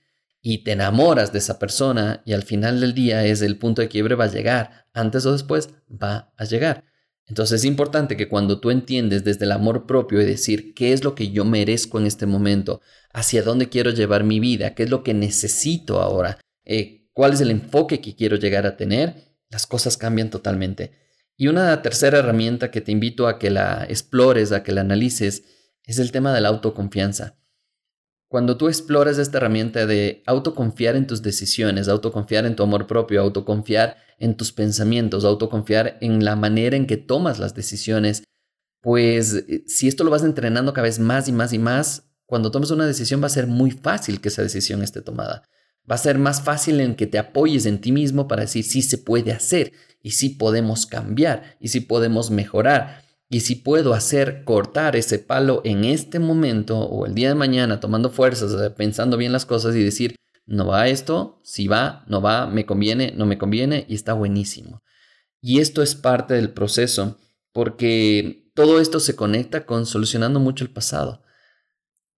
y 0.46 0.60
te 0.60 0.74
enamoras 0.74 1.32
de 1.32 1.40
esa 1.40 1.58
persona 1.58 2.22
y 2.26 2.34
al 2.34 2.44
final 2.44 2.82
del 2.82 2.94
día 2.94 3.26
es 3.26 3.42
el 3.42 3.58
punto 3.58 3.82
de 3.82 3.88
quiebre 3.88 4.16
va 4.16 4.26
a 4.26 4.32
llegar, 4.32 4.88
antes 4.94 5.26
o 5.26 5.32
después 5.32 5.70
va 5.90 6.34
a 6.38 6.44
llegar. 6.44 6.84
Entonces 7.26 7.62
es 7.62 7.66
importante 7.66 8.18
que 8.18 8.28
cuando 8.28 8.60
tú 8.60 8.70
entiendes 8.70 9.24
desde 9.24 9.46
el 9.46 9.54
amor 9.54 9.88
propio 9.88 10.22
y 10.22 10.26
decir 10.26 10.74
qué 10.74 10.92
es 10.92 11.06
lo 11.06 11.16
que 11.16 11.32
yo 11.32 11.46
merezco 11.46 11.98
en 11.98 12.08
este 12.08 12.26
momento, 12.26 12.82
hacia 13.14 13.42
dónde 13.42 13.70
quiero 13.70 13.92
llevar 13.92 14.26
mi 14.26 14.42
vida, 14.42 14.76
qué 14.76 14.84
es 14.84 14.90
lo 14.90 15.02
que 15.02 15.14
necesito 15.14 16.02
ahora, 16.02 16.38
eh, 16.66 17.08
cuál 17.14 17.32
es 17.32 17.40
el 17.40 17.50
enfoque 17.50 18.02
que 18.02 18.14
quiero 18.14 18.36
llegar 18.36 18.66
a 18.66 18.76
tener, 18.76 19.38
las 19.50 19.66
cosas 19.66 19.96
cambian 19.96 20.30
totalmente. 20.30 20.92
Y 21.38 21.48
una 21.48 21.82
tercera 21.82 22.20
herramienta 22.20 22.70
que 22.70 22.82
te 22.82 22.92
invito 22.92 23.30
a 23.30 23.40
que 23.40 23.50
la 23.50 23.86
explores, 23.88 24.52
a 24.52 24.62
que 24.62 24.74
la 24.74 24.82
analices, 24.82 25.44
es 25.86 26.00
el 26.00 26.12
tema 26.12 26.34
de 26.34 26.42
la 26.42 26.50
autoconfianza. 26.50 27.38
Cuando 28.34 28.58
tú 28.58 28.68
exploras 28.68 29.20
esta 29.20 29.38
herramienta 29.38 29.86
de 29.86 30.24
autoconfiar 30.26 30.96
en 30.96 31.06
tus 31.06 31.22
decisiones, 31.22 31.88
autoconfiar 31.88 32.48
en 32.48 32.56
tu 32.56 32.64
amor 32.64 32.88
propio, 32.88 33.22
autoconfiar 33.22 33.98
en 34.18 34.36
tus 34.36 34.52
pensamientos, 34.52 35.24
autoconfiar 35.24 36.00
en 36.02 36.26
la 36.26 36.36
manera 36.36 36.76
en 36.76 36.88
que 36.88 36.98
tomas 36.98 37.38
las 37.38 37.54
decisiones, 37.54 38.24
pues 38.82 39.36
eh, 39.36 39.64
si 39.68 39.88
esto 39.88 40.04
lo 40.04 40.10
vas 40.10 40.24
entrenando 40.24 40.74
cada 40.74 40.86
vez 40.86 40.98
más 40.98 41.28
y 41.28 41.32
más 41.32 41.54
y 41.54 41.60
más, 41.60 42.10
cuando 42.26 42.50
tomes 42.50 42.72
una 42.72 42.88
decisión 42.88 43.22
va 43.22 43.28
a 43.28 43.30
ser 43.30 43.46
muy 43.46 43.70
fácil 43.70 44.20
que 44.20 44.30
esa 44.30 44.42
decisión 44.42 44.82
esté 44.82 45.04
tomada. 45.04 45.44
Va 45.88 45.94
a 45.94 46.00
ser 46.00 46.18
más 46.18 46.42
fácil 46.42 46.80
en 46.80 46.96
que 46.96 47.06
te 47.06 47.20
apoyes 47.20 47.68
en 47.68 47.82
ti 47.82 47.92
mismo 47.92 48.28
para 48.28 48.42
decir 48.42 48.64
sí 48.64 48.82
se 48.82 48.98
puede 48.98 49.32
hacer 49.32 49.74
y 50.02 50.10
sí 50.10 50.30
podemos 50.30 50.88
cambiar 50.88 51.56
y 51.60 51.68
sí 51.68 51.82
podemos 51.82 52.32
mejorar 52.32 53.03
y 53.34 53.40
si 53.40 53.56
puedo 53.56 53.96
hacer 53.96 54.44
cortar 54.44 54.96
ese 54.96 55.18
palo 55.18 55.64
en 55.66 55.86
este 55.86 56.20
momento 56.20 56.78
o 56.78 57.08
el 57.08 57.16
día 57.16 57.30
de 57.30 57.34
mañana 57.34 57.80
tomando 57.80 58.12
fuerzas, 58.12 58.72
pensando 58.74 59.18
bien 59.18 59.32
las 59.32 59.48
cosas 59.48 59.76
y 59.76 59.84
decir, 59.84 60.16
no 60.46 60.68
va 60.68 60.88
esto, 60.88 61.42
si 61.44 61.68
va, 61.68 62.06
no 62.08 62.22
va, 62.22 62.46
me 62.46 62.68
conviene, 62.68 63.12
no 63.18 63.26
me 63.26 63.40
conviene 63.40 63.88
y 63.90 63.96
está 63.96 64.14
buenísimo. 64.14 64.84
Y 65.42 65.62
esto 65.62 65.82
es 65.82 65.96
parte 65.96 66.36
del 66.36 66.52
proceso 66.52 67.18
porque 67.52 68.52
todo 68.54 68.80
esto 68.80 69.00
se 69.00 69.16
conecta 69.16 69.66
con 69.66 69.88
solucionando 69.88 70.40
mucho 70.40 70.64
el 70.64 70.70
pasado. 70.70 71.24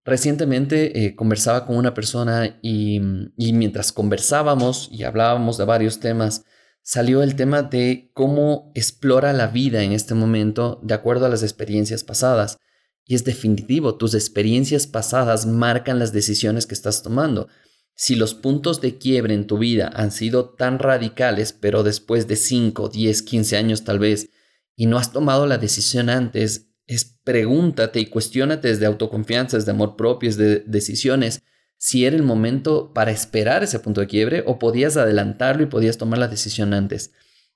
Recientemente 0.04 1.06
eh, 1.06 1.16
conversaba 1.16 1.66
con 1.66 1.78
una 1.78 1.94
persona 1.94 2.60
y, 2.62 3.00
y 3.38 3.54
mientras 3.54 3.94
conversábamos 3.94 4.90
y 4.92 5.04
hablábamos 5.04 5.58
de 5.58 5.64
varios 5.64 6.02
temas, 6.02 6.44
salió 6.86 7.24
el 7.24 7.36
tema 7.36 7.64
de 7.64 8.12
cómo 8.14 8.72
explora 8.76 9.34
la 9.34 9.48
vida 9.48 9.82
en 9.82 9.92
este 9.92 10.14
momento 10.14 10.80
de 10.84 10.94
acuerdo 10.94 11.26
a 11.26 11.30
las 11.30 11.42
experiencias 11.42 12.04
pasadas. 12.04 12.60
Y 13.06 13.16
es 13.16 13.24
definitivo, 13.24 13.96
tus 13.96 14.14
experiencias 14.14 14.86
pasadas 14.86 15.48
marcan 15.48 15.98
las 15.98 16.14
decisiones 16.14 16.68
que 16.68 16.76
estás 16.76 17.02
tomando. 17.02 17.48
Si 17.96 18.16
los 18.16 18.36
puntos 18.36 18.82
de 18.82 19.00
quiebre 19.00 19.34
en 19.34 19.48
tu 19.48 19.58
vida 19.58 19.90
han 19.96 20.12
sido 20.12 20.50
tan 20.50 20.78
radicales, 20.78 21.54
pero 21.54 21.82
después 21.82 22.28
de 22.28 22.36
5, 22.36 22.90
10, 22.90 23.22
15 23.24 23.58
años 23.58 23.84
tal 23.84 23.98
vez, 23.98 24.30
y 24.76 24.86
no 24.86 25.00
has 25.00 25.12
tomado 25.12 25.48
la 25.48 25.58
decisión 25.58 26.12
antes, 26.12 26.68
es 26.86 27.18
pregúntate 27.24 28.00
y 28.00 28.06
cuestiónate 28.06 28.68
desde 28.68 28.86
autoconfianza, 28.86 29.58
desde 29.58 29.72
amor 29.72 29.96
propio, 29.96 30.30
desde 30.30 30.60
decisiones, 30.68 31.42
si 31.86 32.04
era 32.04 32.16
el 32.16 32.24
momento 32.24 32.94
para 32.96 33.12
esperar 33.12 33.64
ese 33.64 33.78
punto 33.78 34.02
de 34.02 34.08
quiebre 34.08 34.44
o 34.48 34.58
podías 34.58 34.98
adelantarlo 34.98 35.62
y 35.62 35.68
podías 35.68 36.00
tomar 36.00 36.18
la 36.18 36.28
decisión 36.28 36.74
antes. 36.74 37.12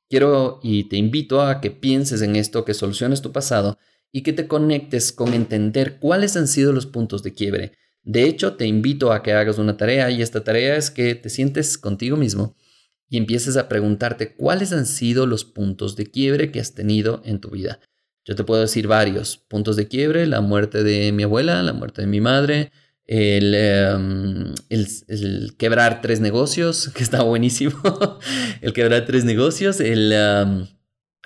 Quiero 0.07 0.59
y 0.61 0.83
te 0.83 0.97
invito 0.97 1.41
a 1.41 1.59
que 1.61 1.71
pienses 1.71 2.21
en 2.21 2.35
esto, 2.35 2.63
que 2.63 2.75
soluciones 2.75 3.23
tu 3.23 3.31
pasado 3.31 3.79
y 4.11 4.21
que 4.21 4.31
te 4.31 4.47
conectes 4.47 5.11
con 5.11 5.33
entender 5.33 5.97
cuáles 5.97 6.37
han 6.37 6.47
sido 6.47 6.73
los 6.73 6.85
puntos 6.85 7.23
de 7.23 7.33
quiebre. 7.33 7.71
De 8.03 8.25
hecho, 8.25 8.53
te 8.53 8.67
invito 8.67 9.13
a 9.13 9.23
que 9.23 9.33
hagas 9.33 9.57
una 9.57 9.77
tarea 9.77 10.11
y 10.11 10.21
esta 10.21 10.43
tarea 10.43 10.75
es 10.75 10.91
que 10.91 11.15
te 11.15 11.31
sientes 11.31 11.79
contigo 11.79 12.15
mismo 12.15 12.55
y 13.09 13.17
empieces 13.17 13.57
a 13.57 13.67
preguntarte 13.67 14.35
cuáles 14.35 14.73
han 14.73 14.85
sido 14.85 15.25
los 15.25 15.43
puntos 15.43 15.95
de 15.95 16.05
quiebre 16.05 16.51
que 16.51 16.59
has 16.59 16.75
tenido 16.75 17.23
en 17.25 17.39
tu 17.39 17.49
vida. 17.49 17.79
Yo 18.25 18.35
te 18.35 18.43
puedo 18.43 18.61
decir 18.61 18.85
varios 18.85 19.37
puntos 19.37 19.75
de 19.75 19.87
quiebre, 19.87 20.27
la 20.27 20.41
muerte 20.41 20.83
de 20.83 21.11
mi 21.13 21.23
abuela, 21.23 21.63
la 21.63 21.73
muerte 21.73 22.03
de 22.03 22.07
mi 22.07 22.21
madre, 22.21 22.71
Em, 23.11 24.53
el, 24.69 24.87
el, 25.07 25.55
quebrar 25.57 25.99
tres 25.99 26.19
negocios, 26.19 26.89
que 26.93 27.01
está 27.01 27.23
buenísimo, 27.23 27.73
el 28.61 28.71
quebrar 28.71 29.07
tres 29.07 29.25
negocios, 29.25 29.79
el, 29.79 30.11
em, 30.13 30.67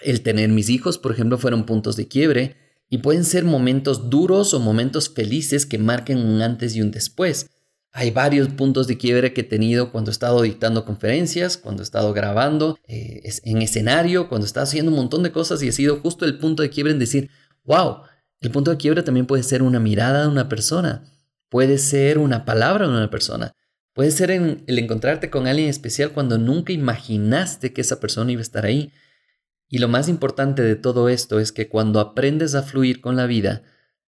el 0.02 0.22
tener 0.22 0.48
mis 0.50 0.70
hijos, 0.70 0.98
por 0.98 1.12
ejemplo, 1.12 1.38
fueron 1.38 1.66
puntos 1.66 1.98
de 1.98 2.08
quiebre. 2.08 2.56
Y 2.90 3.00
pueden 3.00 3.26
ser 3.26 3.44
momentos 3.44 4.10
duros 4.10 4.54
o 4.54 4.60
momentos 4.60 5.10
felices 5.10 5.66
que 5.66 5.80
marquen 5.80 6.20
un 6.20 6.42
antes 6.42 6.76
y 6.76 6.82
un 6.82 6.92
después. 6.92 7.50
Hay 7.92 8.12
varios 8.12 8.50
puntos 8.50 8.88
de 8.88 8.98
quiebre 8.98 9.34
que 9.34 9.42
he 9.42 9.44
tenido 9.44 9.92
cuando 9.92 10.12
he 10.12 10.14
estado 10.14 10.42
dictando 10.44 10.86
conferencias, 10.86 11.58
cuando 11.58 11.82
he 11.82 11.86
estado 11.86 12.14
grabando 12.14 12.78
eh, 12.88 13.24
en 13.44 13.62
escenario, 13.62 14.30
cuando 14.30 14.46
he 14.46 14.48
estado 14.48 14.66
haciendo 14.66 14.92
un 14.92 14.98
montón 14.98 15.24
de 15.24 15.32
cosas 15.32 15.62
y 15.64 15.70
he 15.70 15.72
sido 15.72 16.00
justo 16.02 16.24
el 16.26 16.38
punto 16.38 16.62
de 16.62 16.70
quiebre 16.70 16.94
en 16.94 17.00
decir, 17.00 17.30
wow, 17.64 18.04
el 18.42 18.52
punto 18.52 18.72
de 18.72 18.78
quiebre 18.78 19.02
también 19.02 19.26
puede 19.26 19.44
ser 19.44 19.64
una 19.64 19.80
mirada 19.80 20.22
de 20.22 20.28
una 20.28 20.48
persona 20.48 21.04
puede 21.54 21.78
ser 21.78 22.18
una 22.18 22.46
palabra 22.46 22.88
de 22.88 22.94
una 22.94 23.12
persona, 23.12 23.56
puede 23.94 24.10
ser 24.10 24.32
el 24.32 24.64
encontrarte 24.66 25.30
con 25.30 25.46
alguien 25.46 25.70
especial 25.70 26.10
cuando 26.12 26.40
nunca 26.40 26.74
imaginaste 26.74 27.74
que 27.74 27.82
esa 27.82 28.00
persona 28.00 28.32
iba 28.32 28.40
a 28.40 28.42
estar 28.42 28.66
ahí. 28.66 28.92
Y 29.68 29.78
lo 29.78 29.88
más 29.88 30.10
importante 30.10 30.64
de 30.64 30.76
todo 30.76 31.10
esto 31.10 31.40
es 31.40 31.52
que 31.52 31.70
cuando 31.70 32.00
aprendes 32.00 32.56
a 32.56 32.64
fluir 32.64 33.02
con 33.02 33.16
la 33.16 33.28
vida, 33.28 33.62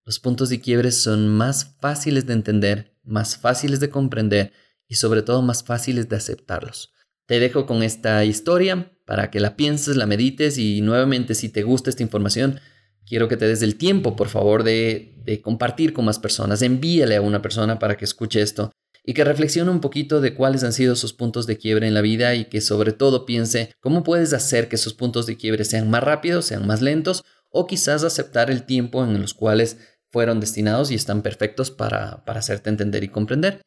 los 0.06 0.20
puntos 0.20 0.50
de 0.50 0.60
quiebre 0.60 0.92
son 0.92 1.30
más 1.30 1.76
fáciles 1.80 2.26
de 2.26 2.34
entender, 2.34 2.98
más 3.04 3.38
fáciles 3.38 3.80
de 3.80 3.92
comprender 3.92 4.52
y 4.88 4.96
sobre 4.96 5.22
todo 5.22 5.44
más 5.44 5.64
fáciles 5.64 6.10
de 6.10 6.16
aceptarlos. 6.16 6.94
Te 7.28 7.40
dejo 7.40 7.68
con 7.68 7.84
esta 7.84 8.26
historia 8.26 8.92
para 9.06 9.30
que 9.30 9.40
la 9.40 9.56
pienses, 9.56 9.98
la 9.98 10.08
medites 10.08 10.58
y 10.58 10.82
nuevamente 10.82 11.36
si 11.36 11.50
te 11.50 11.62
gusta 11.62 11.92
esta 11.92 12.02
información, 12.02 12.60
quiero 13.06 13.28
que 13.28 13.38
te 13.38 13.48
des 13.48 13.62
el 13.62 13.78
tiempo, 13.78 14.16
por 14.16 14.30
favor, 14.30 14.64
de, 14.64 15.12
compartir 15.44 15.94
con 15.94 16.06
más 16.06 16.20
personas. 16.20 16.62
Envíale 16.62 17.16
a 17.16 17.22
una 17.22 17.42
persona 17.42 17.80
para 17.80 17.98
que 17.98 18.06
escuche 18.06 18.42
esto 18.42 18.72
y 19.04 19.14
que 19.14 19.24
reflexione 19.24 19.72
un 19.72 19.82
poquito 19.82 20.22
de 20.22 20.34
cuáles 20.34 20.64
han 20.64 20.74
sido 20.74 20.96
sus 20.96 21.14
puntos 21.14 21.48
de 21.48 21.58
quiebre 21.58 21.88
en 21.88 21.94
la 21.94 22.02
vida 22.02 22.36
y 22.36 22.46
que 22.46 22.62
sobre 22.62 22.92
todo 22.92 23.26
piense 23.26 23.72
cómo 23.80 24.04
puedes 24.04 24.34
hacer 24.34 24.68
que 24.68 24.76
esos 24.76 24.94
puntos 24.94 25.26
de 25.26 25.38
quiebre 25.38 25.64
sean 25.64 25.90
más 25.90 26.04
rápidos, 26.04 26.46
sean 26.46 26.66
más 26.66 26.82
lentos 26.82 27.24
o 27.52 27.68
quizás 27.68 28.04
aceptar 28.04 28.50
el 28.50 28.64
tiempo 28.64 29.04
en 29.04 29.22
los 29.22 29.34
cuales 29.34 29.78
fueron 30.12 30.40
destinados 30.40 30.92
y 30.92 30.96
están 30.96 31.22
perfectos 31.22 31.72
para, 31.72 32.24
para 32.26 32.40
hacerte 32.40 32.70
entender 32.70 33.04
y 33.04 33.10
comprender. 33.10 33.62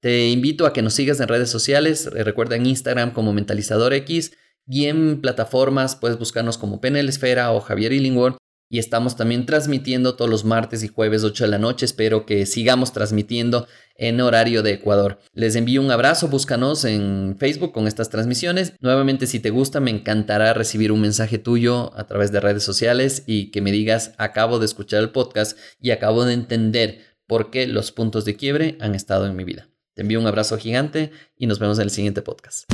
Te 0.00 0.28
invito 0.28 0.66
a 0.66 0.72
que 0.72 0.82
nos 0.82 0.94
sigas 0.94 1.20
en 1.20 1.28
redes 1.28 1.50
sociales, 1.50 2.06
recuerda 2.06 2.56
en 2.56 2.66
Instagram 2.66 3.12
como 3.12 3.32
Mentalizador 3.32 3.92
X 3.92 4.32
y 4.66 4.86
en 4.86 5.20
plataformas 5.20 5.96
puedes 5.96 6.18
buscarnos 6.18 6.58
como 6.58 6.80
PNL 6.80 7.08
Esfera 7.08 7.52
o 7.52 7.60
Javier 7.60 7.92
Illingworth 7.92 8.36
y 8.70 8.78
estamos 8.78 9.16
también 9.16 9.46
transmitiendo 9.46 10.14
todos 10.14 10.30
los 10.30 10.44
martes 10.44 10.84
y 10.84 10.88
jueves 10.88 11.24
8 11.24 11.44
de 11.44 11.50
la 11.50 11.58
noche. 11.58 11.84
Espero 11.84 12.24
que 12.24 12.46
sigamos 12.46 12.92
transmitiendo 12.92 13.66
en 13.96 14.20
horario 14.20 14.62
de 14.62 14.74
Ecuador. 14.74 15.18
Les 15.34 15.56
envío 15.56 15.82
un 15.82 15.90
abrazo, 15.90 16.28
búscanos 16.28 16.84
en 16.84 17.36
Facebook 17.38 17.72
con 17.72 17.88
estas 17.88 18.10
transmisiones. 18.10 18.74
Nuevamente, 18.80 19.26
si 19.26 19.40
te 19.40 19.50
gusta, 19.50 19.80
me 19.80 19.90
encantará 19.90 20.54
recibir 20.54 20.92
un 20.92 21.00
mensaje 21.00 21.38
tuyo 21.38 21.92
a 21.98 22.06
través 22.06 22.30
de 22.30 22.40
redes 22.40 22.62
sociales 22.62 23.24
y 23.26 23.50
que 23.50 23.60
me 23.60 23.72
digas, 23.72 24.12
acabo 24.18 24.60
de 24.60 24.66
escuchar 24.66 25.00
el 25.00 25.10
podcast 25.10 25.58
y 25.80 25.90
acabo 25.90 26.24
de 26.24 26.34
entender 26.34 27.00
por 27.26 27.50
qué 27.50 27.66
los 27.66 27.90
puntos 27.90 28.24
de 28.24 28.36
quiebre 28.36 28.78
han 28.80 28.94
estado 28.94 29.26
en 29.26 29.34
mi 29.34 29.42
vida. 29.42 29.68
Te 29.94 30.02
envío 30.02 30.20
un 30.20 30.26
abrazo 30.28 30.56
gigante 30.56 31.10
y 31.36 31.48
nos 31.48 31.58
vemos 31.58 31.78
en 31.78 31.84
el 31.84 31.90
siguiente 31.90 32.22
podcast. 32.22 32.72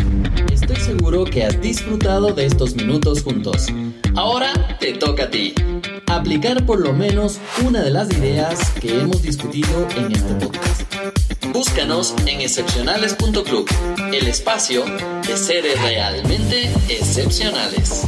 Estoy 0.53 0.77
seguro 0.77 1.25
que 1.25 1.45
has 1.45 1.61
disfrutado 1.61 2.33
de 2.35 2.45
estos 2.45 2.77
minutos 2.77 3.23
juntos. 3.23 3.67
Ahora 4.15 4.53
te 4.79 4.93
toca 4.93 5.25
a 5.25 5.31
ti. 5.31 5.55
Aplicar 6.17 6.65
por 6.65 6.81
lo 6.81 6.95
menos 6.95 7.39
una 7.63 7.83
de 7.83 7.91
las 7.91 8.11
ideas 8.11 8.71
que 8.81 9.01
hemos 9.01 9.21
discutido 9.21 9.87
en 9.99 10.13
este 10.13 10.33
podcast. 10.35 10.83
Búscanos 11.53 12.15
en 12.25 12.41
excepcionales.club, 12.41 13.69
el 14.15 14.27
espacio 14.27 14.87
de 15.27 15.37
seres 15.37 15.79
realmente 15.83 16.73
excepcionales. 16.89 18.05